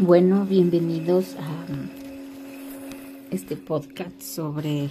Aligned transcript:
Bueno, 0.00 0.44
bienvenidos 0.44 1.36
a 1.36 1.66
este 3.30 3.56
podcast 3.56 4.20
sobre 4.20 4.90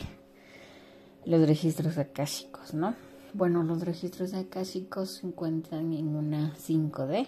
los 1.26 1.46
registros 1.46 1.98
akáshicos, 1.98 2.74
¿no? 2.74 2.96
Bueno, 3.34 3.64
los 3.64 3.84
registros 3.84 4.34
akáshicos 4.34 5.16
se 5.16 5.28
encuentran 5.28 5.92
en 5.92 6.16
una 6.16 6.56
5D, 6.56 7.28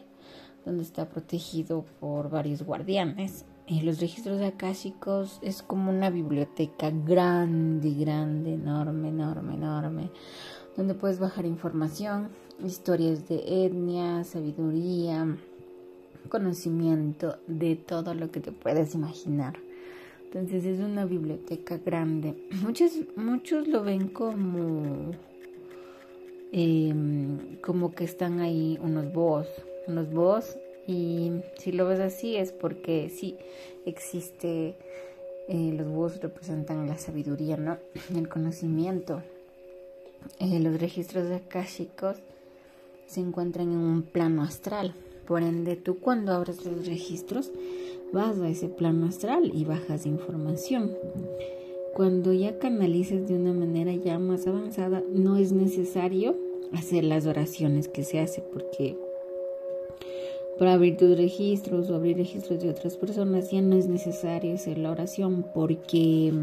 donde 0.63 0.83
está 0.83 1.09
protegido 1.09 1.83
por 1.99 2.29
varios 2.29 2.63
guardianes. 2.63 3.43
Y 3.67 3.81
los 3.81 3.99
registros 3.99 4.41
akáshicos 4.41 5.39
es 5.41 5.61
como 5.61 5.89
una 5.89 6.09
biblioteca 6.09 6.91
grande, 6.91 7.93
grande, 7.93 8.53
enorme, 8.53 9.09
enorme, 9.09 9.55
enorme, 9.55 10.11
donde 10.77 10.93
puedes 10.93 11.19
bajar 11.19 11.45
información, 11.45 12.29
historias 12.63 13.27
de 13.27 13.65
etnia, 13.65 14.23
sabiduría, 14.23 15.35
conocimiento 16.29 17.37
de 17.47 17.75
todo 17.75 18.13
lo 18.13 18.31
que 18.31 18.39
te 18.39 18.51
puedes 18.51 18.95
imaginar. 18.95 19.57
Entonces 20.25 20.65
es 20.65 20.79
una 20.79 21.05
biblioteca 21.05 21.77
grande. 21.77 22.35
Muchos, 22.61 22.91
muchos 23.15 23.67
lo 23.67 23.83
ven 23.83 24.09
como, 24.09 25.11
em, 26.51 27.57
como 27.61 27.93
que 27.95 28.03
están 28.03 28.39
ahí 28.39 28.77
unos 28.81 29.13
boss, 29.13 29.47
unos 29.87 30.11
boss. 30.11 30.57
Y 30.87 31.31
si 31.57 31.71
lo 31.71 31.87
ves 31.87 31.99
así 31.99 32.35
es 32.35 32.51
porque 32.51 33.09
sí 33.09 33.37
existe, 33.85 34.75
eh, 35.47 35.73
los 35.75 35.87
boss 35.87 36.21
representan 36.21 36.85
la 36.85 36.97
sabiduría, 36.97 37.57
¿no? 37.57 37.77
El 38.15 38.27
conocimiento. 38.27 39.23
Eh, 40.39 40.59
los 40.59 40.79
registros 40.79 41.31
akashicos 41.31 42.17
se 43.07 43.21
encuentran 43.21 43.71
en 43.71 43.77
un 43.77 44.01
plano 44.01 44.43
astral 44.43 44.93
por 45.27 45.41
ende, 45.41 45.75
tú 45.75 45.99
cuando 45.99 46.31
abres 46.33 46.65
los 46.65 46.87
registros 46.87 47.51
vas 48.11 48.39
a 48.39 48.47
ese 48.47 48.69
plano 48.69 49.07
astral 49.07 49.51
y 49.53 49.65
bajas 49.65 50.05
información. 50.05 50.95
Cuando 51.93 52.33
ya 52.33 52.59
canalices 52.59 53.27
de 53.27 53.35
una 53.35 53.53
manera 53.53 53.93
ya 53.93 54.19
más 54.19 54.47
avanzada, 54.47 55.01
no 55.13 55.37
es 55.37 55.51
necesario 55.51 56.35
hacer 56.73 57.03
las 57.03 57.25
oraciones 57.25 57.87
que 57.87 58.03
se 58.03 58.19
hace 58.19 58.41
porque 58.41 58.97
para 60.57 60.73
abrir 60.73 60.97
tus 60.97 61.17
registros 61.17 61.89
o 61.89 61.95
abrir 61.95 62.17
registros 62.17 62.61
de 62.61 62.69
otras 62.69 62.97
personas 62.97 63.51
ya 63.51 63.61
no 63.61 63.75
es 63.75 63.87
necesario 63.87 64.53
hacer 64.55 64.77
la 64.77 64.91
oración 64.91 65.45
porque 65.53 66.33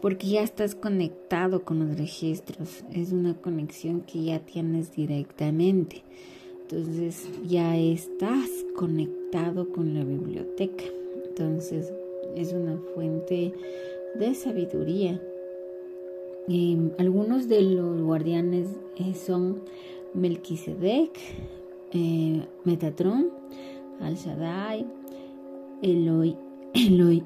porque 0.00 0.28
ya 0.28 0.42
estás 0.42 0.74
conectado 0.76 1.64
con 1.64 1.80
los 1.80 1.98
registros 1.98 2.84
es 2.92 3.12
una 3.12 3.34
conexión 3.34 4.02
que 4.02 4.22
ya 4.22 4.38
tienes 4.40 4.94
directamente 4.94 6.02
entonces 6.70 7.26
ya 7.48 7.78
estás 7.78 8.50
conectado 8.76 9.72
con 9.72 9.94
la 9.94 10.04
biblioteca. 10.04 10.84
Entonces 11.26 11.90
es 12.36 12.52
una 12.52 12.76
fuente 12.94 13.54
de 14.16 14.34
sabiduría. 14.34 15.18
algunos 16.98 17.48
de 17.48 17.62
los 17.62 18.02
guardianes 18.02 18.68
eh, 18.96 19.14
son 19.14 19.62
Melquisedec, 20.12 21.18
eh, 21.92 22.46
Metatron, 22.64 23.30
Al 24.00 24.16
Shaddai, 24.16 24.86
Eloy, 25.80 26.36
Eloy, 26.74 27.24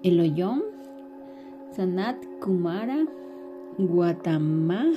Sanat 1.75 2.17
Kumara, 2.41 3.09
Guatamá, 3.77 4.93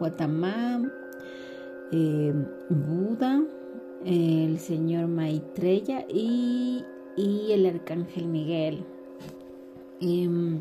Guatamá, 0.00 0.82
eh, 1.92 2.34
Buda, 2.70 3.44
el 4.04 4.58
señor 4.58 5.08
Maitreya 5.08 6.06
y, 6.08 6.84
el 7.16 7.66
arcángel 7.66 8.26
Miguel. 8.26 8.84
Em, 10.00 10.60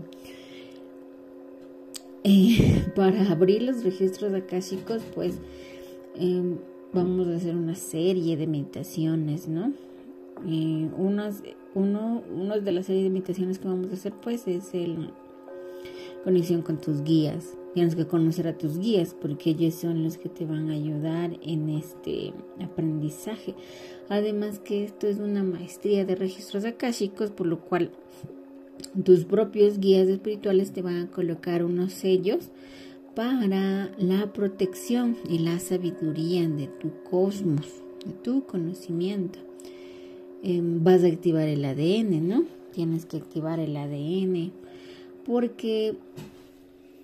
eh, 2.24 2.86
para 2.96 3.32
abrir 3.32 3.62
los 3.62 3.84
registros 3.84 4.34
akáshicos, 4.34 5.02
pues 5.14 5.40
em, 6.16 6.58
vamos 6.94 7.28
a 7.28 7.36
hacer 7.36 7.56
una 7.56 7.76
serie 7.76 8.38
de 8.38 8.48
meditaciones, 8.48 9.48
¿no? 9.48 9.74
Eh, 10.48 10.90
unas, 10.98 11.44
uno, 11.74 12.24
uno 12.36 12.60
de 12.60 12.72
las 12.72 12.88
series 12.88 13.04
de 13.06 13.10
meditaciones 13.10 13.60
que 13.60 13.68
vamos 13.68 13.92
a 13.92 13.94
hacer, 13.94 14.14
pues, 14.14 14.48
es 14.48 14.74
el 14.74 15.12
conexión 16.24 16.62
con 16.62 16.78
tus 16.78 17.04
guías. 17.04 17.58
Tienes 17.78 17.94
que 17.94 18.08
conocer 18.08 18.48
a 18.48 18.58
tus 18.58 18.80
guías 18.80 19.14
porque 19.14 19.52
ellos 19.52 19.76
son 19.76 20.04
los 20.04 20.18
que 20.18 20.30
te 20.30 20.48
van 20.48 20.72
a 20.72 20.74
ayudar 20.74 21.38
en 21.44 21.70
este 21.70 22.34
aprendizaje. 22.60 23.54
Además 24.10 24.58
que 24.58 24.84
esto 24.84 25.06
es 25.06 25.20
una 25.20 25.44
maestría 25.44 26.04
de 26.04 26.16
registros 26.16 26.66
akáshicos, 26.66 27.30
por 27.30 27.46
lo 27.46 27.60
cual 27.60 27.92
tus 29.06 29.26
propios 29.26 29.78
guías 29.78 30.08
espirituales 30.08 30.72
te 30.72 30.82
van 30.82 31.04
a 31.04 31.12
colocar 31.12 31.64
unos 31.64 31.94
sellos 31.94 32.50
para 33.14 33.92
la 34.00 34.34
protección 34.34 35.16
y 35.30 35.38
la 35.38 35.60
sabiduría 35.60 36.50
de 36.50 36.66
tu 36.66 37.04
cosmos, 37.04 37.68
de 38.04 38.12
tu 38.12 38.44
conocimiento. 38.48 39.38
Em, 40.42 40.84
vas 40.84 41.04
a 41.04 41.08
activar 41.10 41.48
el 41.48 41.64
ADN, 41.64 42.28
¿no? 42.28 42.44
Tienes 42.74 43.06
que 43.06 43.18
activar 43.18 43.60
el 43.60 43.78
ADN 43.78 44.52
porque 45.28 45.96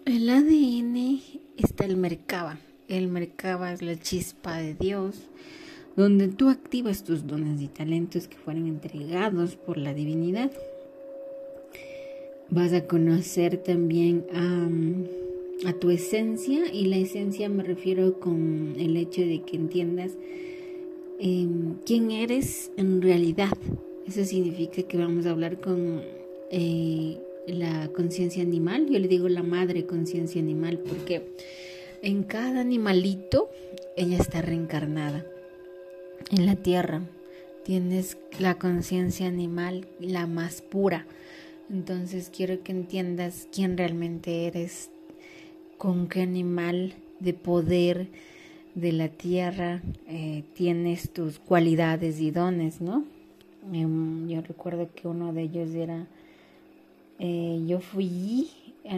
el 0.05 0.29
ADN 0.29 1.21
está 1.57 1.85
el 1.85 1.97
Merkaba. 1.97 2.57
El 2.87 3.07
Merkaba 3.07 3.71
es 3.71 3.81
la 3.81 3.95
chispa 3.95 4.57
de 4.57 4.73
Dios, 4.73 5.15
donde 5.95 6.27
tú 6.27 6.49
activas 6.49 7.03
tus 7.03 7.25
dones 7.25 7.61
y 7.61 7.67
talentos 7.67 8.27
que 8.27 8.37
fueron 8.37 8.67
entregados 8.67 9.55
por 9.55 9.77
la 9.77 9.93
divinidad. 9.93 10.51
Vas 12.49 12.73
a 12.73 12.85
conocer 12.85 13.57
también 13.57 14.25
a, 14.33 15.73
tu 15.73 15.89
esencia, 15.89 16.71
y 16.71 16.85
la 16.85 16.97
esencia 16.97 17.47
me 17.47 17.63
refiero 17.63 18.19
con 18.19 18.75
el 18.77 18.97
hecho 18.97 19.21
de 19.21 19.41
que 19.41 19.55
entiendas 19.55 20.11
em, 21.19 21.75
quién 21.85 22.11
eres 22.11 22.71
en 22.77 23.01
realidad. 23.01 23.57
Eso 24.05 24.25
significa 24.25 24.83
que 24.83 24.97
vamos 24.97 25.25
a 25.25 25.31
hablar 25.31 25.61
con 25.61 26.01
eh, 26.51 27.17
la 27.47 27.89
conciencia 27.89 28.43
animal, 28.43 28.87
yo 28.89 28.99
le 28.99 29.07
digo 29.07 29.27
la 29.29 29.43
madre 29.43 29.85
conciencia 29.85 30.41
animal, 30.41 30.79
porque 30.79 31.23
en 32.01 32.23
cada 32.23 32.61
animalito 32.61 33.49
ella 33.95 34.17
está 34.17 34.41
reencarnada. 34.41 35.25
En 36.31 36.45
la 36.45 36.55
tierra 36.55 37.01
tienes 37.63 38.17
la 38.39 38.55
conciencia 38.55 39.27
animal 39.27 39.87
la 39.99 40.27
más 40.27 40.61
pura. 40.61 41.05
Entonces 41.69 42.29
quiero 42.35 42.61
que 42.63 42.71
entiendas 42.71 43.47
quién 43.51 43.77
realmente 43.77 44.47
eres, 44.47 44.89
con 45.77 46.07
qué 46.07 46.21
animal 46.21 46.93
de 47.19 47.33
poder 47.33 48.07
de 48.75 48.91
la 48.91 49.07
tierra 49.07 49.81
eh, 50.07 50.43
tienes 50.55 51.11
tus 51.11 51.39
cualidades 51.39 52.19
y 52.19 52.31
dones, 52.31 52.81
¿no? 52.81 53.05
Em, 53.71 54.27
yo 54.27 54.41
recuerdo 54.41 54.89
que 54.93 55.07
uno 55.07 55.31
de 55.31 55.43
ellos 55.43 55.73
era 55.73 56.07
eh, 57.25 57.63
yo 57.65 57.79
fui 57.79 58.49
a 58.83 58.97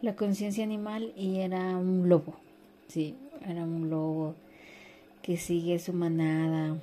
la 0.00 0.16
conciencia 0.16 0.64
animal 0.64 1.12
y 1.16 1.36
era 1.36 1.76
un 1.76 2.08
lobo, 2.08 2.34
sí, 2.88 3.14
era 3.48 3.62
un 3.62 3.88
lobo 3.88 4.34
que 5.22 5.36
sigue 5.36 5.78
su 5.78 5.92
manada, 5.92 6.76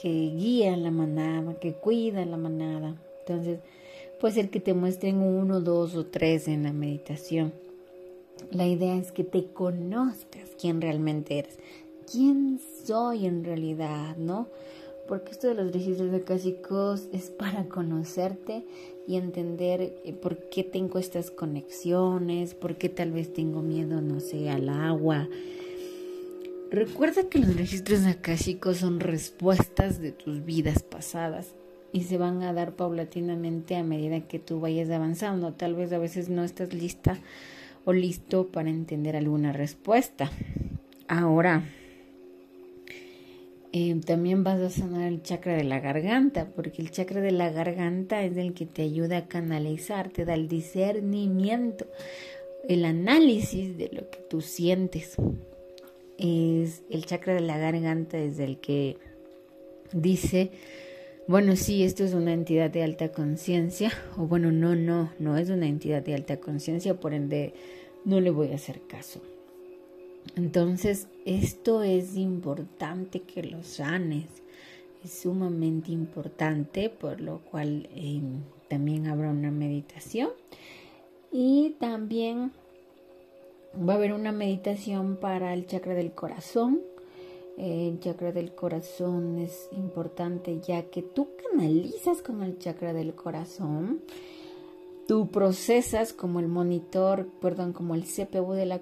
que 0.00 0.08
guía 0.08 0.74
la 0.78 0.90
manada, 0.90 1.60
que 1.60 1.74
cuida 1.74 2.24
la 2.24 2.38
manada. 2.38 2.96
Entonces, 3.20 3.58
puede 4.18 4.32
ser 4.32 4.48
que 4.48 4.60
te 4.60 4.72
muestren 4.72 5.18
uno, 5.18 5.60
dos 5.60 5.94
o 5.94 6.06
tres 6.06 6.48
en 6.48 6.62
la 6.62 6.72
meditación. 6.72 7.52
La 8.50 8.66
idea 8.66 8.96
es 8.96 9.12
que 9.12 9.22
te 9.24 9.48
conozcas 9.48 10.48
quién 10.58 10.80
realmente 10.80 11.40
eres, 11.40 11.58
quién 12.10 12.58
soy 12.86 13.26
en 13.26 13.44
realidad, 13.44 14.16
¿no? 14.16 14.48
Porque 15.06 15.32
esto 15.32 15.48
de 15.48 15.54
los 15.54 15.72
registros 15.72 16.12
acásicos 16.14 17.08
es 17.12 17.30
para 17.30 17.68
conocerte 17.68 18.64
y 19.06 19.16
entender 19.16 20.00
eh, 20.04 20.12
por 20.12 20.48
qué 20.48 20.64
tengo 20.64 20.98
estas 20.98 21.30
conexiones, 21.30 22.54
por 22.54 22.76
qué 22.76 22.88
tal 22.88 23.12
vez 23.12 23.32
tengo 23.32 23.62
miedo, 23.62 24.00
no 24.00 24.20
sé, 24.20 24.50
al 24.50 24.68
agua. 24.68 25.28
Recuerda 26.70 27.28
que 27.28 27.38
los 27.38 27.56
registros 27.56 28.04
acásicos 28.06 28.78
son 28.78 29.00
respuestas 29.00 30.00
de 30.00 30.12
tus 30.12 30.44
vidas 30.44 30.82
pasadas 30.82 31.54
y 31.92 32.02
se 32.02 32.18
van 32.18 32.42
a 32.42 32.52
dar 32.52 32.74
paulatinamente 32.74 33.76
a 33.76 33.84
medida 33.84 34.20
que 34.22 34.38
tú 34.38 34.60
vayas 34.60 34.90
avanzando. 34.90 35.52
Tal 35.52 35.74
vez 35.74 35.92
a 35.92 35.98
veces 35.98 36.28
no 36.28 36.42
estás 36.42 36.74
lista 36.74 37.18
o 37.84 37.92
listo 37.92 38.48
para 38.48 38.68
entender 38.68 39.16
alguna 39.16 39.52
respuesta. 39.52 40.30
Ahora, 41.06 41.62
eh, 43.78 43.94
también 44.06 44.42
vas 44.42 44.58
a 44.58 44.70
sanar 44.70 45.06
el 45.06 45.22
chakra 45.22 45.52
de 45.52 45.62
la 45.62 45.80
garganta, 45.80 46.48
porque 46.56 46.80
el 46.80 46.90
chakra 46.90 47.20
de 47.20 47.30
la 47.30 47.50
garganta 47.50 48.22
es 48.24 48.38
el 48.38 48.54
que 48.54 48.64
te 48.64 48.80
ayuda 48.80 49.18
a 49.18 49.28
canalizar, 49.28 50.08
te 50.08 50.24
da 50.24 50.32
el 50.32 50.48
discernimiento, 50.48 51.86
el 52.70 52.86
análisis 52.86 53.76
de 53.76 53.90
lo 53.92 54.08
que 54.08 54.20
tú 54.30 54.40
sientes. 54.40 55.16
Es 56.16 56.84
el 56.88 57.04
chakra 57.04 57.34
de 57.34 57.42
la 57.42 57.58
garganta 57.58 58.16
es 58.16 58.38
el 58.38 58.60
que 58.60 58.96
dice, 59.92 60.52
bueno, 61.28 61.54
sí, 61.54 61.84
esto 61.84 62.02
es 62.02 62.14
una 62.14 62.32
entidad 62.32 62.70
de 62.70 62.82
alta 62.82 63.12
conciencia, 63.12 63.92
o 64.16 64.22
bueno, 64.26 64.52
no, 64.52 64.74
no, 64.74 65.12
no 65.18 65.36
es 65.36 65.50
una 65.50 65.66
entidad 65.66 66.02
de 66.02 66.14
alta 66.14 66.38
conciencia, 66.38 66.98
por 66.98 67.12
ende 67.12 67.52
no 68.06 68.22
le 68.22 68.30
voy 68.30 68.52
a 68.52 68.54
hacer 68.54 68.80
caso. 68.88 69.20
Entonces, 70.34 71.08
esto 71.24 71.82
es 71.82 72.16
importante 72.16 73.20
que 73.22 73.42
lo 73.42 73.62
sanes, 73.62 74.26
es 75.04 75.12
sumamente 75.12 75.92
importante, 75.92 76.90
por 76.90 77.20
lo 77.20 77.38
cual 77.38 77.88
eh, 77.94 78.20
también 78.68 79.06
habrá 79.06 79.30
una 79.30 79.50
meditación 79.50 80.30
y 81.30 81.76
también 81.78 82.52
va 83.76 83.94
a 83.94 83.96
haber 83.96 84.12
una 84.12 84.32
meditación 84.32 85.16
para 85.16 85.52
el 85.54 85.66
chakra 85.66 85.94
del 85.94 86.12
corazón. 86.12 86.80
El 87.56 88.00
chakra 88.00 88.32
del 88.32 88.54
corazón 88.54 89.38
es 89.38 89.68
importante 89.72 90.60
ya 90.60 90.82
que 90.90 91.02
tú 91.02 91.28
canalizas 91.50 92.20
con 92.20 92.42
el 92.42 92.58
chakra 92.58 92.92
del 92.92 93.14
corazón. 93.14 94.02
Tú 95.06 95.28
procesas 95.28 96.12
como 96.12 96.40
el 96.40 96.48
monitor, 96.48 97.28
perdón, 97.40 97.72
como 97.72 97.94
el 97.94 98.04
CPU 98.04 98.52
de 98.52 98.66
la 98.66 98.80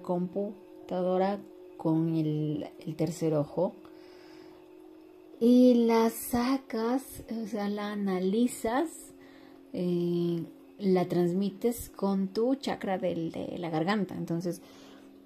con 1.77 2.15
el, 2.15 2.67
tercer 2.97 3.35
ojo. 3.35 3.75
Y 5.41 5.87
la 5.87 6.11
sacas, 6.11 7.03
o 7.31 7.47
sea, 7.47 7.69
la 7.69 7.93
analizas 7.93 8.89
eh, 9.73 10.43
la 10.79 11.07
transmites 11.07 11.91
con 11.91 12.29
tu 12.29 12.55
chakra 12.55 12.99
de 12.99 13.57
la 13.59 13.71
garganta. 13.71 14.15
Entonces, 14.15 14.61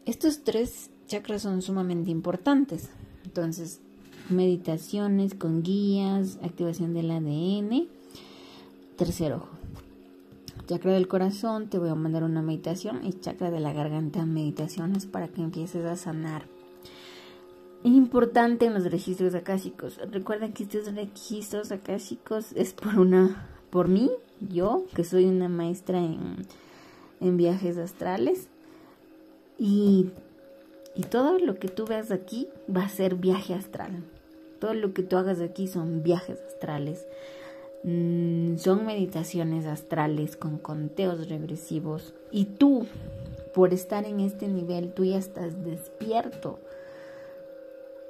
estos 0.07 0.45
tres 0.45 0.91
chakras 1.07 1.43
son 1.43 1.63
sumamente 1.63 2.11
importantes. 2.11 2.91
Entonces, 3.25 3.81
meditaciones 4.29 5.35
con 5.35 5.63
guías, 5.63 6.39
activación 6.43 6.95
del 6.95 7.11
ADN, 7.11 7.89
tercer 8.97 9.33
ojo. 9.33 9.58
Chakra 10.67 10.93
del 10.93 11.09
corazón, 11.09 11.69
te 11.69 11.79
voy 11.79 11.89
a 11.89 11.95
mandar 11.95 12.25
una 12.25 12.43
meditación 12.43 13.05
y 13.05 13.15
chakra 13.15 13.51
de 13.51 13.61
la 13.61 13.73
garganta, 13.73 14.27
meditaciones 14.27 15.07
para 15.07 15.29
que 15.29 15.41
empieces 15.41 15.85
a 15.87 15.97
sanar. 15.97 16.45
Importante 17.85 18.67
en 18.67 18.75
los 18.75 18.91
registros 18.91 19.35
akáshicos. 19.35 19.99
Recuerda 20.11 20.49
que 20.53 20.65
estos 20.65 20.93
registros 20.95 21.71
akáshicos 21.71 22.53
es 22.53 22.75
por 22.75 22.99
una, 22.99 23.49
por 23.71 23.89
mí, 23.89 24.11
yo, 24.41 24.85
que 24.95 25.05
soy 25.05 25.27
una 25.27 25.49
maestra 25.49 25.99
en, 25.99 26.47
en 27.21 27.37
viajes 27.37 27.79
astrales. 27.79 28.49
Y, 29.59 30.11
y 30.97 31.03
todo 31.03 31.39
lo 31.39 31.59
que 31.59 31.69
tú 31.69 31.87
veas 31.87 32.11
aquí 32.11 32.49
va 32.75 32.83
a 32.83 32.89
ser 32.89 33.15
viaje 33.15 33.55
astral. 33.55 34.03
Todo 34.61 34.75
lo 34.75 34.93
que 34.93 35.03
tú 35.03 35.17
hagas 35.17 35.41
aquí 35.41 35.69
son 35.69 36.03
viajes 36.03 36.39
astrales. 36.49 37.07
Mm, 37.85 38.57
son 38.57 38.85
meditaciones 38.85 39.67
astrales 39.67 40.37
con 40.37 40.59
conteos 40.59 41.29
regresivos. 41.29 42.15
Y 42.31 42.45
tú, 42.47 42.87
por 43.55 43.73
estar 43.73 44.05
en 44.05 44.21
este 44.21 44.49
nivel, 44.49 44.93
tú 44.93 45.05
ya 45.05 45.19
estás 45.19 45.65
despierto. 45.65 46.59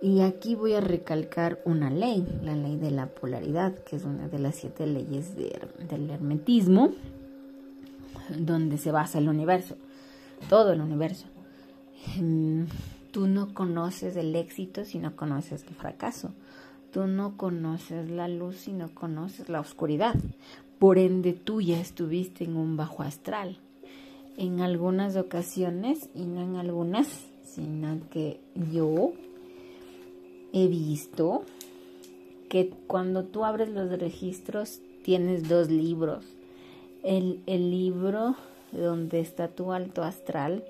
Y 0.00 0.20
aquí 0.20 0.54
voy 0.54 0.74
a 0.74 0.80
recalcar 0.80 1.60
una 1.64 1.90
ley, 1.90 2.24
la 2.42 2.54
ley 2.54 2.76
de 2.76 2.92
la 2.92 3.06
polaridad, 3.08 3.74
que 3.74 3.96
es 3.96 4.04
una 4.04 4.28
de 4.28 4.38
las 4.38 4.54
siete 4.54 4.86
leyes 4.86 5.34
del 5.36 6.10
hermetismo, 6.10 6.92
donde 8.38 8.78
se 8.78 8.92
basa 8.92 9.18
el 9.18 9.28
universo, 9.28 9.76
todo 10.48 10.72
el 10.72 10.80
universo. 10.80 11.26
Em, 12.16 12.66
tú 13.10 13.26
no 13.26 13.52
conoces 13.54 14.16
el 14.16 14.36
éxito 14.36 14.84
si 14.84 14.98
no 14.98 15.16
conoces 15.16 15.64
el 15.64 15.74
fracaso. 15.74 16.32
Tú 16.93 17.06
no 17.06 17.37
conoces 17.37 18.11
la 18.11 18.29
luz 18.29 18.56
si 18.56 18.73
no 18.73 18.94
conoces 18.94 19.49
la 19.49 19.61
oscuridad. 19.61 20.14
Por 20.79 20.99
ende, 20.99 21.32
tú 21.32 21.61
ya 21.61 21.81
estuviste 21.81 22.44
en 22.44 22.56
un 22.56 22.76
bajo 22.76 23.02
astral. 23.02 23.58
En 24.37 24.61
algunas 24.61 25.17
ocasiones, 25.17 26.08
y 26.14 26.25
no 26.25 26.40
en 26.40 26.56
algunas, 26.56 27.08
sino 27.44 27.99
que 28.11 28.40
yo 28.73 29.12
he 30.52 30.69
visto 30.69 31.43
que 32.49 32.70
cuando 32.87 33.25
tú 33.25 33.44
abres 33.44 33.69
los 33.69 33.90
registros 33.99 34.81
tienes 35.02 35.49
dos 35.49 35.70
libros. 35.70 36.25
El, 37.02 37.43
el 37.46 37.70
libro 37.70 38.37
donde 38.73 39.20
está 39.20 39.49
tu 39.49 39.73
alto 39.73 40.02
astral 40.02 40.64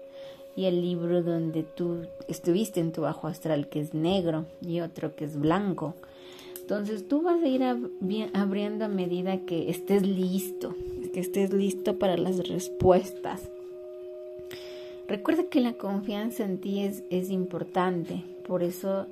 y 0.58 0.66
el 0.66 0.82
libro 0.82 1.22
donde 1.22 1.62
tú 1.62 2.08
estuviste 2.26 2.81
en 2.81 2.90
tu 2.90 3.02
bajo 3.02 3.28
astral 3.28 3.69
que 3.69 3.78
es 3.78 3.94
negro 3.94 4.44
y 4.60 4.81
otro 4.81 5.14
que 5.14 5.25
es 5.25 5.38
blanco. 5.38 5.94
Entonces 6.60 7.06
tú 7.06 7.22
vas 7.22 7.40
a 7.40 7.46
ir 7.46 7.62
abriendo 8.34 8.87
a 8.87 8.88
medida 8.88 9.46
que 9.46 9.70
estés 9.70 10.05
listo, 10.05 10.75
que 11.14 11.20
estés 11.20 11.52
listo 11.52 12.00
para 12.00 12.16
las 12.16 12.49
respuestas. 12.49 13.49
Recuerda 15.06 15.44
que 15.44 15.60
la 15.60 15.75
confianza 15.75 16.43
en 16.44 16.58
ti 16.58 16.82
es, 16.82 17.31
importante, 17.31 18.25
por 18.44 18.64
eso 18.64 19.06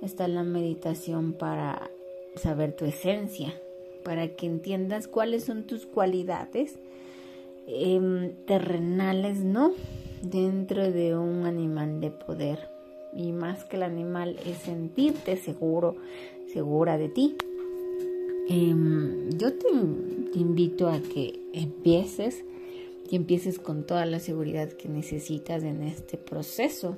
está 0.00 0.28
la 0.28 0.44
meditación 0.44 1.32
para 1.32 1.90
saber 2.36 2.76
tu 2.76 2.84
esencia, 2.84 3.52
para 4.04 4.28
que 4.28 4.46
entiendas 4.46 5.08
cuáles 5.08 5.42
son 5.42 5.64
tus 5.64 5.86
cualidades 5.86 6.78
em, 7.66 8.30
terrenales, 8.46 9.40
¿no? 9.40 9.72
Dentro 10.24 10.90
de 10.90 11.16
un 11.16 11.44
animal 11.44 12.00
de 12.00 12.10
poder. 12.10 12.70
Y 13.14 13.32
más 13.32 13.64
que 13.64 13.76
el 13.76 13.82
animal 13.82 14.38
es 14.46 14.58
sentirte 14.58 15.36
seguro, 15.36 15.96
segura 16.52 16.96
de 16.96 17.08
ti. 17.10 17.36
Em, 18.48 19.30
yo 19.38 19.52
te, 19.52 19.68
invito 20.34 20.88
a 20.88 21.00
que 21.00 21.40
empieces 21.52 22.44
y 23.10 23.16
empieces 23.16 23.58
con 23.58 23.84
toda 23.84 24.06
la 24.06 24.18
seguridad 24.18 24.72
que 24.72 24.88
necesitas 24.88 25.62
en 25.62 25.82
este 25.82 26.16
proceso, 26.16 26.96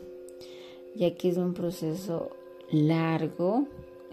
ya 0.95 1.15
que 1.15 1.29
es 1.29 1.37
un 1.37 1.53
proceso 1.53 2.31
largo, 2.71 3.67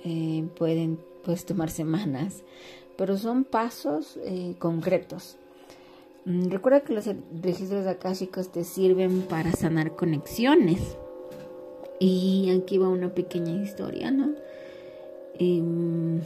eh, 0.03 0.45
pueden 0.57 0.99
pues, 1.23 1.45
tomar 1.45 1.69
semanas, 1.69 2.43
pero 2.97 3.17
son 3.17 3.43
pasos 3.43 4.17
eh, 4.25 4.55
concretos. 4.59 5.37
Mm, 6.25 6.49
recuerda 6.49 6.81
que 6.81 6.93
los 6.93 7.09
registros 7.41 7.85
akáshicos 7.87 8.51
te 8.51 8.63
sirven 8.63 9.23
para 9.23 9.51
sanar 9.51 9.95
conexiones. 9.95 10.97
Y 11.99 12.49
aquí 12.49 12.77
va 12.77 12.89
una 12.89 13.13
pequeña 13.13 13.61
historia, 13.61 14.11
¿no? 14.11 14.33
Em, 15.39 16.21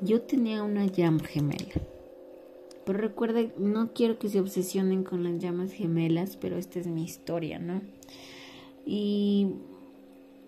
yo 0.00 0.22
tenía 0.22 0.62
una 0.62 0.86
llama 0.86 1.24
gemela. 1.24 1.80
Pero 2.84 2.98
recuerda, 2.98 3.42
no 3.58 3.92
quiero 3.92 4.18
que 4.18 4.28
se 4.28 4.40
obsesionen 4.40 5.04
con 5.04 5.24
las 5.24 5.38
llamas 5.38 5.72
gemelas, 5.72 6.36
pero 6.36 6.56
esta 6.56 6.78
es 6.80 6.86
mi 6.86 7.04
historia, 7.04 7.58
¿no? 7.58 7.82
Y 8.86 9.54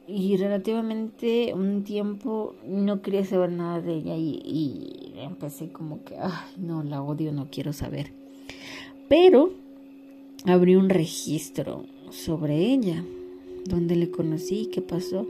y 0.06 0.36
relativamente 0.36 1.54
un 1.54 1.84
tiempo 1.84 2.54
no 2.66 3.02
quería 3.02 3.24
saber 3.24 3.52
nada 3.52 3.80
de 3.80 3.94
ella 3.94 4.16
y, 4.16 5.01
empecé 5.24 5.70
como 5.70 6.04
que, 6.04 6.16
ay, 6.16 6.54
no, 6.56 6.82
la 6.82 7.02
odio, 7.02 7.32
no 7.32 7.48
quiero 7.50 7.72
saber. 7.72 8.12
Pero 9.08 9.52
abrí 10.44 10.76
un 10.76 10.88
registro 10.88 11.84
sobre 12.10 12.56
ella, 12.56 13.04
donde 13.64 13.96
le 13.96 14.10
conocí, 14.10 14.66
qué 14.72 14.82
pasó. 14.82 15.26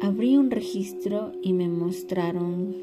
Abrí 0.00 0.36
un 0.36 0.50
registro 0.50 1.32
y 1.42 1.52
me 1.52 1.68
mostraron 1.68 2.76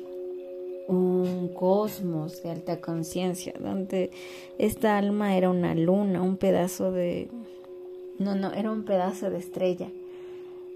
un 0.88 1.50
cosmos 1.54 2.42
de 2.44 2.50
alta 2.50 2.82
conciencia, 2.82 3.54
donde 3.60 4.12
esta 4.58 4.98
alma 4.98 5.38
era 5.38 5.50
una 5.50 5.76
luna, 5.76 6.22
un 6.22 6.38
pedazo 6.38 6.92
de... 6.92 7.30
No, 8.18 8.36
no, 8.36 8.52
era 8.54 8.72
un 8.72 8.84
pedazo 8.84 9.30
de 9.30 9.38
estrella 9.38 9.90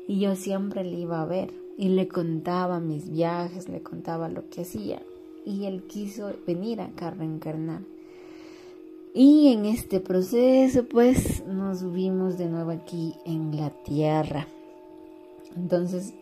y 0.08 0.20
yo 0.20 0.36
siempre 0.36 0.84
le 0.84 1.00
iba 1.00 1.22
a 1.22 1.25
ver 1.25 1.51
y 1.77 1.89
le 1.89 2.08
contaba 2.08 2.79
mis 2.79 3.10
viajes, 3.10 3.70
le 3.70 3.82
contaba 3.82 4.29
lo 4.29 4.50
que 4.50 4.62
hacía 4.62 5.01
y 5.46 5.66
él 5.66 5.84
quiso 5.88 6.34
venir 6.46 6.82
acá 6.82 7.08
a 7.08 7.12
reencarnar. 7.12 7.82
Y 9.14 9.54
en 9.54 9.66
este 9.66 10.00
proceso 10.00 10.86
pues 10.86 11.46
nos 11.48 11.94
vimos 11.94 12.38
de 12.38 12.48
nuevo 12.48 12.72
aquí 12.72 13.14
en 13.25 13.56
la 13.56 13.70
tierra. 13.70 14.48
Entonces, 15.56 16.14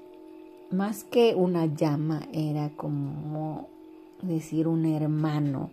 más 0.70 1.04
que 1.04 1.34
una 1.36 1.66
llama, 1.66 2.28
era 2.32 2.70
como 2.76 3.68
decir 4.22 4.68
un 4.68 4.86
hermano, 4.86 5.72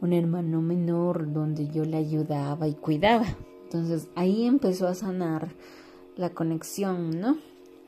un 0.00 0.12
hermano 0.12 0.62
menor 0.62 1.32
donde 1.32 1.68
yo 1.68 1.84
le 1.84 1.98
ayudaba 1.98 2.68
y 2.68 2.74
cuidaba. 2.74 3.26
Entonces 3.64 4.08
ahí 4.14 4.44
empezó 4.44 4.86
a 4.88 4.94
sanar 4.94 5.48
la 6.16 6.30
conexión, 6.30 7.20
¿no? 7.20 7.36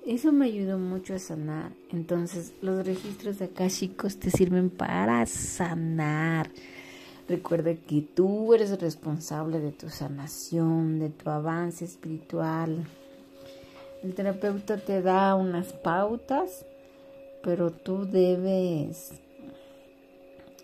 Eso 0.07 0.31
me 0.31 0.47
ayudó 0.47 0.79
mucho 0.79 1.15
a 1.15 1.19
sanar. 1.19 1.73
Entonces, 1.91 2.55
los 2.63 2.87
registros 2.87 3.43
akashicos 3.43 4.19
te 4.19 4.31
sirven 4.31 4.71
para 4.71 5.27
sanar. 5.27 6.49
Recuerda 7.29 7.75
que 7.75 8.03
tú 8.03 8.55
eres 8.55 8.81
responsable 8.81 9.59
de 9.59 9.73
tu 9.73 9.91
sanación, 9.91 11.01
de 11.01 11.09
tu 11.09 11.29
avance 11.29 11.85
espiritual, 11.85 12.87
El 14.05 14.15
terapeuta 14.15 14.77
te 14.77 15.03
da 15.03 15.35
unas 15.35 15.73
pautas, 15.73 16.65
pero 17.43 17.73
tú 17.73 18.05
debes, 18.07 19.11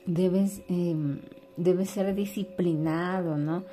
debes, 0.06 0.62
em, 0.68 1.18
debes 1.56 1.90
ser 1.90 2.14
disciplinado, 2.14 3.36
¿no? 3.38 3.64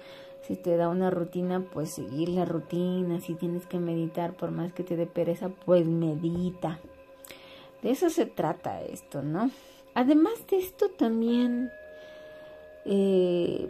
Si 0.49 0.55
te 0.55 0.77
da 0.77 0.89
una 0.89 1.11
rutina, 1.11 1.63
pues 1.71 1.91
seguir 1.91 2.29
la 2.29 2.43
rutina. 2.43 3.21
Si 3.21 3.35
tienes 3.35 3.67
que 3.67 3.77
meditar, 3.77 4.33
por 4.33 4.49
más 4.49 4.73
que 4.73 4.83
te 4.83 4.95
dé 4.95 5.05
pereza, 5.05 5.49
pues 5.49 5.85
medita. 5.85 6.79
De 7.83 7.91
eso 7.91 8.09
se 8.09 8.25
trata 8.25 8.81
esto, 8.81 9.21
¿no? 9.21 9.51
Además 9.93 10.33
de 10.49 10.57
esto 10.57 10.89
también, 10.89 11.69
eh, 12.83 13.69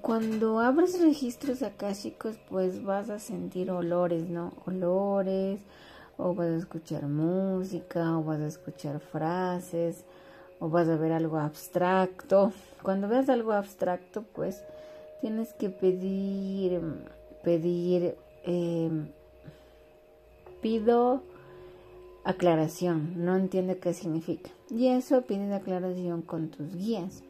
cuando 0.00 0.58
abres 0.58 1.00
registros 1.00 1.62
akáshicos, 1.62 2.36
pues 2.50 2.82
vas 2.82 3.08
a 3.08 3.20
sentir 3.20 3.70
olores, 3.70 4.28
¿no? 4.28 4.54
Olores, 4.66 5.60
o 6.16 6.34
vas 6.34 6.48
a 6.48 6.56
escuchar 6.56 7.04
música, 7.06 8.18
o 8.18 8.24
vas 8.24 8.40
a 8.40 8.48
escuchar 8.48 8.98
frases, 8.98 10.04
o 10.58 10.68
vas 10.68 10.88
a 10.88 10.96
ver 10.96 11.12
algo 11.12 11.38
abstracto. 11.38 12.52
Cuando 12.82 13.06
veas 13.06 13.28
algo 13.28 13.52
abstracto, 13.52 14.22
pues 14.34 14.64
tienes 15.22 15.54
que 15.54 15.70
pedir, 15.70 16.80
pedir, 17.44 18.16
em, 18.44 19.06
pido 20.60 21.22
aclaración, 22.24 23.24
no 23.24 23.36
entiendo 23.36 23.78
qué 23.80 23.94
significa. 23.94 24.50
Y 24.68 24.88
eso 24.88 25.22
pides 25.22 25.52
aclaración 25.52 26.22
con 26.22 26.48
tus 26.48 26.74
guías. 26.74 27.22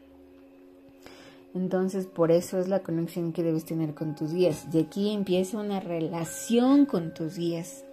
Entonces, 1.54 2.06
por 2.06 2.32
eso 2.32 2.58
es 2.58 2.68
la 2.68 2.80
conexión 2.80 3.34
que 3.34 3.42
debes 3.42 3.66
tener 3.66 3.92
con 3.92 4.14
tus 4.14 4.32
guías. 4.32 4.72
De 4.72 4.80
aquí 4.80 5.12
empieza 5.12 5.58
una 5.58 5.78
relación 5.78 6.86
con 6.86 7.12
tus 7.12 7.36
guías. 7.36 7.84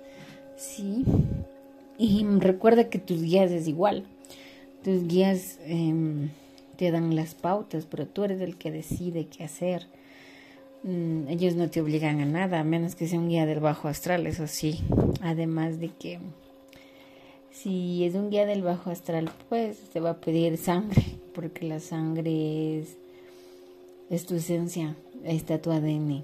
¿Sí? 0.56 1.04
Y 1.98 2.24
recuerda 2.24 2.90
que 2.90 3.00
tus 3.00 3.22
guías 3.22 3.52
es 3.52 3.68
igual. 3.68 4.06
Tus 4.82 5.06
guías 5.08 5.60
em, 5.66 6.30
te 6.80 6.92
dan 6.92 7.14
las 7.14 7.36
pautas, 7.36 7.86
pero 7.86 8.08
tú 8.08 8.24
eres 8.24 8.40
el 8.40 8.56
que 8.56 8.72
decide 8.72 9.28
qué 9.28 9.44
hacer. 9.44 9.88
Mm, 10.84 11.28
ellos 11.28 11.56
no 11.56 11.70
te 11.70 11.82
obligan 11.82 12.22
a 12.22 12.26
nada, 12.26 12.62
a 12.62 12.64
menos 12.64 12.96
que 12.96 13.06
sea 13.06 13.20
un 13.20 13.28
guía 13.28 13.46
del 13.46 13.60
bajo 13.60 13.90
astral, 13.90 14.26
eso 14.28 14.48
sí. 14.48 14.80
Además 15.22 15.82
de 15.82 15.90
que 15.90 16.20
si 17.52 18.06
es 18.06 18.16
un 18.16 18.30
guía 18.30 18.46
del 18.46 18.64
bajo 18.64 18.92
astral, 18.92 19.30
pues 19.50 19.78
te 19.92 20.00
va 20.00 20.12
a 20.12 20.22
pedir 20.22 20.56
sangre, 20.56 21.04
porque 21.36 21.68
la 21.68 21.82
sangre 21.82 22.80
es, 22.80 24.26
tu 24.26 24.36
esencia, 24.36 24.96
está 25.26 25.62
tu 25.62 25.72
ADN. 25.72 26.24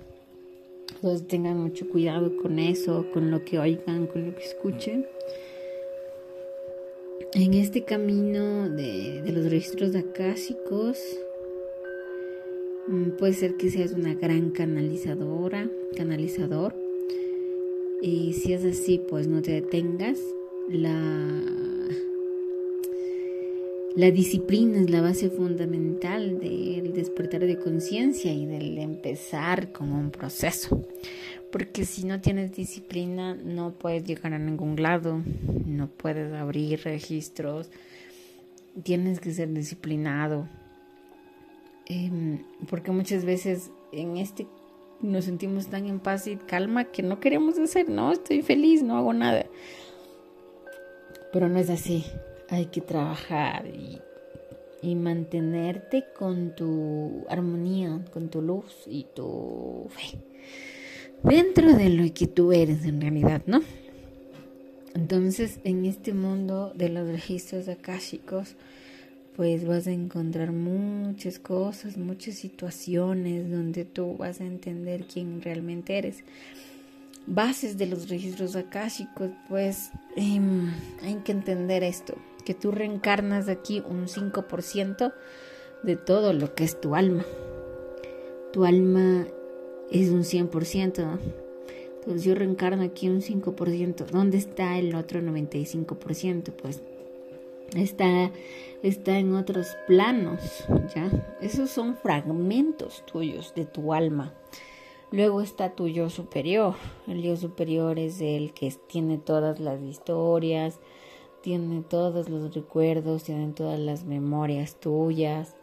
Entonces 0.95 1.27
tengan 1.27 1.57
mucho 1.57 1.89
cuidado 1.89 2.31
con 2.41 2.59
eso, 2.59 3.07
con 3.11 3.29
lo 3.29 3.43
que 3.43 3.59
oigan, 3.59 4.07
con 4.07 4.27
lo 4.27 4.35
que 4.37 4.43
escuchen. 4.45 5.05
En 7.37 7.53
este 7.53 7.83
camino 7.83 8.69
de, 8.69 9.21
los 9.25 9.51
registros 9.51 9.93
acásicos, 9.93 10.97
mm, 12.87 13.09
puede 13.17 13.33
ser 13.33 13.55
que 13.57 13.69
seas 13.69 13.91
una 13.91 14.13
gran 14.13 14.51
canalizadora, 14.51 15.69
canalizador. 15.97 16.73
Y 18.01 18.31
si 18.31 18.53
es 18.53 18.63
así, 18.63 19.01
pues 19.09 19.27
no 19.27 19.41
te 19.41 19.51
detengas 19.51 20.17
la 23.95 24.11
disciplina 24.11 24.79
es 24.79 24.89
la 24.89 25.01
base 25.01 25.29
fundamental 25.29 26.39
del 26.39 26.93
despertar 26.93 27.45
de 27.45 27.57
conciencia 27.57 28.33
y 28.33 28.45
del 28.45 28.77
empezar 28.77 29.73
con 29.73 29.91
un 29.91 30.11
proceso. 30.11 30.85
Porque 31.51 31.85
si 31.85 32.05
no 32.05 32.19
tienes 32.21 32.53
disciplina 32.53 33.35
no 33.35 33.71
puedes 33.71 34.03
llegar 34.03 34.33
a 34.33 34.39
ningún 34.39 34.81
lado, 34.81 35.21
no 35.65 35.87
puedes 35.87 36.33
abrir 36.33 36.81
registros, 36.83 37.69
tienes 38.83 39.19
que 39.19 39.31
ser 39.31 39.53
disciplinado. 39.53 40.47
Em, 41.87 42.39
porque 42.67 42.91
muchas 42.91 43.25
veces 43.25 43.71
en 43.91 44.17
este 44.17 44.47
nos 45.01 45.25
sentimos 45.25 45.67
tan 45.67 45.85
en 45.85 45.99
paz 45.99 46.27
y 46.27 46.35
calma 46.35 46.85
que 46.85 47.03
no 47.03 47.19
queremos 47.19 47.57
hacer, 47.59 47.89
no, 47.89 48.11
estoy 48.11 48.41
feliz, 48.41 48.81
no 48.81 48.97
hago 48.97 49.13
nada. 49.13 49.45
Pero 51.31 51.49
no 51.49 51.59
es 51.59 51.69
así. 51.69 52.05
Hay 52.49 52.67
que 52.67 52.81
trabajar 52.81 53.65
y, 53.67 54.01
mantenerte 54.95 56.05
con 56.15 56.55
tu 56.55 57.25
armonía, 57.27 58.05
con 58.13 58.29
tu 58.29 58.41
luz 58.43 58.83
y 58.85 59.05
tu 59.15 59.87
fe. 59.89 60.19
Dentro 61.23 61.73
de 61.73 61.89
lo 61.89 62.13
que 62.13 62.27
tú 62.27 62.51
eres 62.51 62.85
en 62.85 63.01
realidad, 63.01 63.41
¿no? 63.45 63.61
Entonces, 64.93 65.59
en 65.63 65.85
este 65.85 66.13
mundo 66.13 66.71
de 66.75 66.89
los 66.89 67.07
registros 67.07 67.67
akáshicos, 67.67 68.55
pues 69.35 69.65
vas 69.65 69.87
a 69.87 69.91
encontrar 69.91 70.51
muchas 70.51 71.39
cosas, 71.39 71.97
muchas 71.97 72.35
situaciones 72.35 73.51
donde 73.51 73.83
tú 73.83 74.15
vas 74.15 74.39
a 74.39 74.45
entender 74.45 75.05
quién 75.05 75.41
realmente 75.41 75.97
eres 75.97 76.23
bases 77.27 77.77
de 77.77 77.87
los 77.87 78.09
registros 78.09 78.55
akáshicos, 78.55 79.31
pues 79.49 79.91
em, 80.15 80.71
hay 81.01 81.15
que 81.23 81.31
entender 81.31 81.83
esto, 81.83 82.15
que 82.45 82.53
tú 82.53 82.71
reencarnas 82.71 83.49
aquí 83.49 83.83
un 83.87 84.07
5% 84.07 85.13
de 85.83 85.95
todo 85.95 86.33
lo 86.33 86.53
que 86.53 86.63
es 86.63 86.79
tu 86.79 86.95
alma. 86.95 87.25
Tu 88.53 88.65
alma 88.65 89.27
es 89.91 90.09
un 90.09 90.23
100%, 90.23 90.97
¿no? 90.99 91.19
Entonces 91.95 92.23
yo 92.23 92.35
reencarno 92.35 92.83
aquí 92.83 93.09
un 93.09 93.21
5%. 93.21 94.05
¿Dónde 94.05 94.37
está 94.37 94.77
el 94.77 94.93
otro 94.93 95.21
95%? 95.21 96.51
Pues 96.53 96.83
está, 97.75 98.31
está 98.83 99.17
en 99.17 99.33
otros 99.33 99.75
planos, 99.87 100.65
¿ya? 100.93 101.09
Esos 101.41 101.71
son 101.71 101.97
fragmentos 101.97 103.03
tuyos 103.11 103.53
de 103.55 103.65
tu 103.65 103.93
alma. 103.93 104.33
Luego 105.11 105.41
está 105.41 105.75
tu 105.75 105.87
yo 105.87 106.09
superior. 106.09 106.75
El 107.07 107.23
yo 107.23 107.37
superior 107.37 107.97
es 107.97 108.21
el 108.21 108.53
que 108.53 108.71
tiene 108.87 109.17
todas 109.17 109.59
las 109.59 109.81
historias, 109.81 110.79
tiene 111.41 111.81
todos 111.81 112.29
los 112.29 112.53
recuerdos, 112.53 113.23
tiene 113.23 113.51
todas 113.53 113.79
las 113.79 114.03
memorias 114.03 114.79
tuyas 114.79 115.55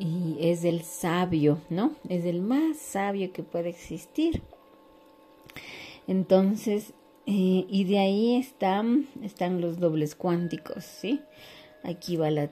y 0.00 0.38
es 0.40 0.64
el 0.64 0.80
sabio, 0.80 1.60
¿no? 1.68 1.92
Es 2.08 2.24
el 2.24 2.40
más 2.40 2.78
sabio 2.78 3.34
que 3.34 3.42
puede 3.42 3.68
existir. 3.68 4.40
Entonces, 6.08 6.94
eh, 7.26 7.66
y 7.68 7.84
de 7.84 7.98
ahí 7.98 8.36
están, 8.36 9.08
están 9.22 9.60
los 9.60 9.78
dobles 9.78 10.14
cuánticos, 10.14 10.84
¿sí? 10.84 11.20
Aquí 11.82 12.16
va 12.16 12.30
la, 12.30 12.50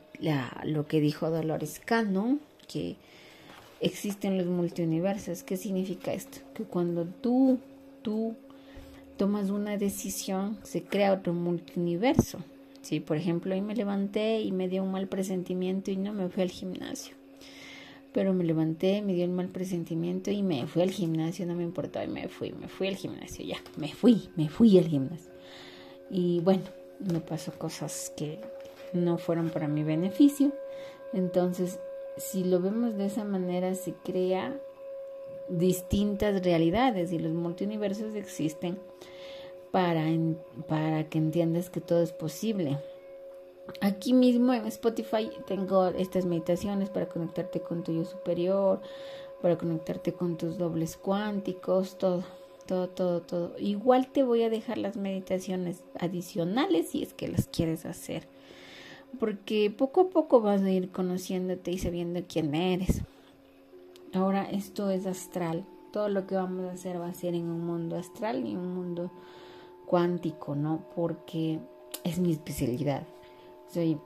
lo 0.64 0.86
que 0.86 1.00
dijo 1.00 1.30
Dolores 1.30 1.80
Cano, 1.82 2.38
que 2.66 2.96
existen 3.80 4.36
los 4.36 4.46
multiuniversos. 4.46 5.42
¿Qué 5.42 5.56
significa 5.56 6.12
esto? 6.12 6.40
Que 6.52 6.64
cuando 6.64 7.06
tú, 7.06 7.60
tú 8.02 8.36
tomas 9.16 9.48
una 9.48 9.78
decisión, 9.78 10.58
se 10.64 10.82
crea 10.82 11.14
otro 11.14 11.32
multiuniverso. 11.32 12.40
Si, 12.82 13.00
por 13.00 13.16
ejemplo, 13.16 13.54
hoy 13.54 13.62
me 13.62 13.74
levanté 13.74 14.42
y 14.42 14.52
me 14.52 14.68
dio 14.68 14.82
un 14.82 14.92
mal 14.92 15.08
presentimiento 15.08 15.90
y 15.90 15.96
no 15.96 16.12
me 16.12 16.28
fui 16.28 16.42
al 16.42 16.50
gimnasio. 16.50 17.17
Pero 18.12 18.32
me 18.32 18.44
levanté, 18.44 19.02
me 19.02 19.14
dio 19.14 19.26
un 19.26 19.34
mal 19.34 19.48
presentimiento 19.48 20.30
y 20.30 20.42
me 20.42 20.66
fui 20.66 20.82
al 20.82 20.90
gimnasio, 20.90 21.46
no 21.46 21.54
me 21.54 21.62
importaba 21.62 22.04
y 22.04 22.08
me 22.08 22.28
fui, 22.28 22.52
me 22.52 22.68
fui 22.68 22.88
al 22.88 22.96
gimnasio, 22.96 23.44
ya, 23.44 23.58
me 23.76 23.92
fui, 23.92 24.30
me 24.36 24.48
fui 24.48 24.78
al 24.78 24.88
gimnasio. 24.88 25.30
Y 26.10 26.40
bueno, 26.40 26.64
me 27.00 27.20
pasó 27.20 27.52
cosas 27.52 28.12
que 28.16 28.40
no 28.92 29.18
fueron 29.18 29.50
para 29.50 29.68
mi 29.68 29.84
beneficio. 29.84 30.52
Entonces 31.12 31.78
si 32.18 32.44
lo 32.44 32.60
vemos 32.60 32.96
de 32.96 33.06
esa 33.06 33.24
manera, 33.24 33.74
se 33.74 33.92
crea 33.92 34.56
distintas 35.48 36.42
realidades 36.42 37.12
y 37.12 37.18
los 37.18 37.32
multiversos 37.32 38.14
existen 38.14 38.78
para, 39.70 40.04
para 40.66 41.08
que 41.08 41.18
entiendas 41.18 41.70
que 41.70 41.80
todo 41.80 42.02
es 42.02 42.12
posible. 42.12 42.78
Aquí 43.80 44.12
mismo 44.12 44.52
en 44.54 44.66
Spotify 44.66 45.30
tengo 45.46 45.86
estas 45.88 46.24
meditaciones 46.24 46.90
para 46.90 47.08
conectarte 47.08 47.60
con 47.60 47.82
tu 47.82 47.92
yo 47.92 48.04
superior, 48.04 48.80
para 49.42 49.56
conectarte 49.56 50.12
con 50.12 50.36
tus 50.36 50.58
dobles 50.58 50.96
cuánticos, 50.96 51.98
todo, 51.98 52.24
todo, 52.66 52.88
todo, 52.88 53.22
todo. 53.22 53.58
Igual 53.58 54.08
te 54.08 54.22
voy 54.22 54.42
a 54.42 54.50
dejar 54.50 54.78
las 54.78 54.96
meditaciones 54.96 55.82
adicionales 55.98 56.88
si 56.88 57.02
es 57.02 57.14
que 57.14 57.28
las 57.28 57.46
quieres 57.48 57.86
hacer 57.86 58.26
porque 59.18 59.72
poco 59.76 60.02
a 60.02 60.10
poco 60.10 60.40
vas 60.40 60.62
a 60.62 60.70
ir 60.70 60.90
conociéndote 60.90 61.70
y 61.70 61.78
sabiendo 61.78 62.20
quién 62.28 62.54
eres. 62.54 63.02
Ahora 64.12 64.44
esto 64.44 64.90
es 64.90 65.06
astral. 65.06 65.64
Todo 65.92 66.08
lo 66.08 66.26
que 66.26 66.34
vamos 66.34 66.66
a 66.66 66.72
hacer 66.72 67.00
va 67.00 67.08
a 67.08 67.14
ser 67.14 67.34
en 67.34 67.48
un 67.48 67.64
mundo 67.64 67.96
astral 67.96 68.46
y 68.46 68.54
un 68.54 68.74
mundo 68.74 69.10
cuántico, 69.86 70.54
¿no? 70.54 70.84
Porque 70.94 71.58
es 72.04 72.18
mi 72.18 72.32
especialidad. 72.32 73.06
Soy 73.72 73.98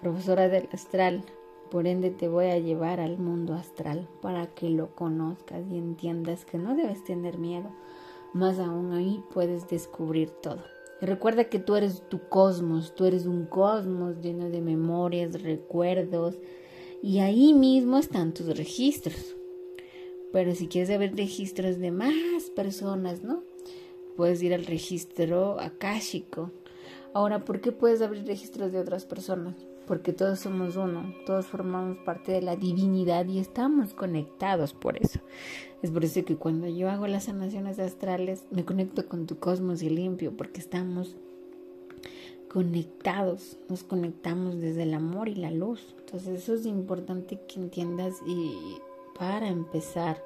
profesora 0.00 0.48
del 0.48 0.68
astral, 0.72 1.24
por 1.70 1.86
ende 1.86 2.10
te 2.10 2.28
voy 2.28 2.46
a 2.46 2.58
llevar 2.58 3.00
al 3.00 3.18
mundo 3.18 3.54
astral 3.54 4.08
para 4.20 4.46
que 4.46 4.68
lo 4.68 4.94
conozcas 4.94 5.64
y 5.70 5.78
entiendas 5.78 6.44
que 6.44 6.58
no 6.58 6.76
debes 6.76 7.02
tener 7.04 7.38
miedo 7.38 7.70
más 8.34 8.58
aún 8.58 8.92
ahí 8.92 9.22
puedes 9.32 9.68
descubrir 9.68 10.30
todo. 10.30 10.62
recuerda 11.00 11.44
que 11.44 11.58
tú 11.58 11.76
eres 11.76 12.02
tu 12.08 12.28
cosmos, 12.28 12.94
tú 12.94 13.04
eres 13.06 13.24
un 13.24 13.46
cosmos 13.46 14.20
lleno 14.20 14.50
de 14.50 14.60
memorias, 14.60 15.42
recuerdos, 15.42 16.36
y 17.02 17.20
ahí 17.20 17.54
mismo 17.54 17.98
están 17.98 18.34
tus 18.34 18.56
registros. 18.56 19.36
Pero 20.32 20.54
si 20.54 20.68
quieres 20.68 20.90
ver 20.98 21.16
registros 21.16 21.78
de 21.78 21.90
más 21.90 22.50
personas, 22.54 23.22
¿no? 23.22 23.42
Puedes 24.16 24.42
ir 24.42 24.52
al 24.52 24.66
registro 24.66 25.58
akáshico. 25.60 26.50
Ahora, 27.14 27.44
¿por 27.44 27.60
qué 27.60 27.72
puedes 27.72 28.02
abrir 28.02 28.26
registros 28.26 28.72
de 28.72 28.80
otras 28.80 29.04
personas? 29.04 29.54
Porque 29.86 30.12
todos 30.12 30.40
somos 30.40 30.76
uno, 30.76 31.14
todos 31.24 31.46
formamos 31.46 31.96
parte 31.98 32.32
de 32.32 32.42
la 32.42 32.56
divinidad 32.56 33.26
y 33.26 33.38
estamos 33.38 33.94
conectados 33.94 34.74
por 34.74 34.98
eso. 34.98 35.20
Es 35.82 35.90
por 35.90 36.04
eso 36.04 36.24
que 36.24 36.36
cuando 36.36 36.68
yo 36.68 36.90
hago 36.90 37.06
las 37.06 37.24
sanaciones 37.24 37.78
astrales 37.78 38.44
me 38.50 38.64
conecto 38.64 39.08
con 39.08 39.26
tu 39.26 39.38
cosmos 39.38 39.82
y 39.82 39.88
limpio, 39.88 40.36
porque 40.36 40.60
estamos 40.60 41.16
conectados, 42.48 43.58
nos 43.68 43.84
conectamos 43.84 44.60
desde 44.60 44.82
el 44.82 44.94
amor 44.94 45.28
y 45.28 45.34
la 45.34 45.50
luz. 45.50 45.94
Entonces 46.00 46.42
eso 46.42 46.54
es 46.54 46.66
importante 46.66 47.40
que 47.48 47.60
entiendas 47.60 48.16
y 48.26 48.78
para 49.18 49.48
empezar 49.48 50.22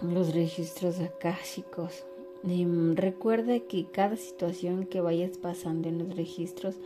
los 0.00 0.34
registros 0.34 0.98
akáshicos. 1.00 2.04
Em, 2.44 2.96
recuerda 2.96 3.60
que 3.60 3.86
cada 3.86 4.16
situación 4.16 4.86
que 4.86 5.00
vayas 5.00 5.38
pasando 5.38 5.88
en 5.88 5.98
los 5.98 6.16
registros, 6.16 6.76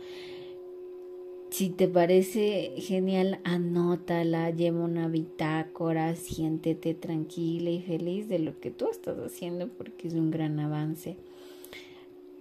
si 1.49 1.69
te 1.69 1.87
parece 1.87 2.73
genial, 2.77 3.39
anótala, 3.43 4.51
lleva 4.51 4.83
una 4.83 5.07
bitácora, 5.07 6.15
siéntete 6.15 6.93
tranquila 6.93 7.69
y 7.71 7.81
feliz 7.81 8.27
de 8.29 8.39
lo 8.39 8.59
que 8.59 8.69
tú 8.69 8.89
estás 8.91 9.17
haciendo 9.17 9.67
porque 9.67 10.09
es 10.09 10.13
un 10.13 10.29
gran 10.29 10.59
avance. 10.59 11.17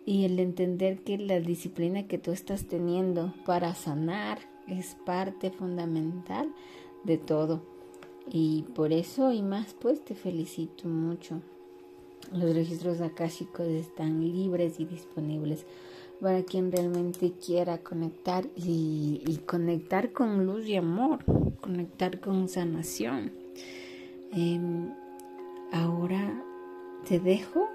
Y 0.05 0.25
el 0.25 0.39
entender 0.39 0.99
que 0.99 1.19
la 1.19 1.41
disciplina 1.41 2.07
que 2.07 2.19
tú 2.19 2.33
estás 2.33 2.67
teniendo 2.67 3.33
para 3.45 3.75
sanar 3.75 4.39
es 4.69 4.97
parte 5.07 5.51
fundamental 5.51 6.53
de 7.05 7.17
todo. 7.17 7.63
Y 8.31 8.65
por 8.75 8.93
eso 8.93 9.33
y 9.33 9.43
más, 9.43 9.75
pues 9.75 10.05
te 10.05 10.15
felicito 10.15 10.89
mucho. 10.89 11.41
Los 12.33 12.55
registros 12.55 13.01
akáshicos 13.01 13.67
están 13.67 14.21
libres 14.21 14.81
y 14.81 14.85
disponibles 14.85 15.65
para 16.21 16.43
quien 16.43 16.73
realmente 16.73 17.33
quiera 17.33 17.79
conectar 17.79 18.47
y, 18.57 19.41
conectar 19.47 20.13
con 20.13 20.47
luz 20.47 20.67
y 20.67 20.77
amor, 20.77 21.25
conectar 21.61 22.21
con 22.21 22.49
sanación. 22.49 23.33
Em, 24.33 24.93
ahora 25.73 26.43
te 27.09 27.21
dejo 27.21 27.69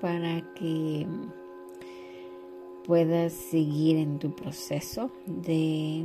para 0.00 0.42
que 0.54 1.06
puedas 2.86 3.32
seguir 3.32 3.96
en 3.96 4.18
tu 4.18 4.34
proceso 4.34 5.10
de, 5.26 6.04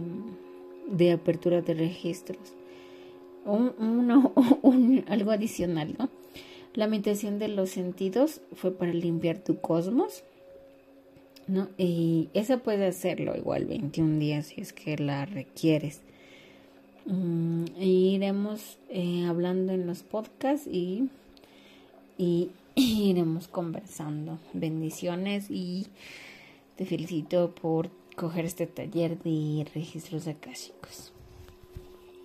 de 0.88 1.12
apertura 1.12 1.62
de 1.62 1.74
registros 1.74 2.56
un, 3.46 5.04
algo 5.08 5.32
adicional, 5.32 5.96
¿no? 5.98 6.10
La 6.76 6.88
meditación 6.88 7.40
de 7.40 7.48
los 7.48 7.70
sentidos 7.70 8.42
fue 8.54 8.72
para 8.72 8.92
limpiar 8.92 9.38
tu 9.38 9.62
cosmos, 9.62 10.24
¿no? 11.48 11.70
Y 11.78 12.28
esa 12.34 12.58
puede 12.58 12.86
hacerlo 12.86 13.34
igual 13.36 13.66
21 13.66 14.20
días 14.20 14.48
si 14.48 14.60
es 14.60 14.74
que 14.74 14.98
la 14.98 15.26
requieres. 15.26 16.02
Mm, 17.06 17.66
iremos 17.80 18.78
eh, 18.90 19.26
hablando 19.26 19.72
en 19.72 19.88
los 19.88 20.04
podcasts 20.04 20.68
y, 20.68 21.08
y 22.18 22.50
iremos 22.76 23.48
conversando. 23.48 24.38
Bendiciones 24.52 25.50
y 25.50 25.88
te 26.76 26.86
felicito 26.86 27.56
por 27.56 27.90
coger 28.18 28.44
este 28.44 28.68
taller 28.68 29.18
de 29.24 29.66
registros 29.74 30.28
akáshicos. 30.28 31.15